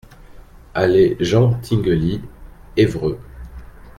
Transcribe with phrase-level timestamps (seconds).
[0.73, 2.21] Allée Jean Tinguely,
[2.75, 3.19] Évreux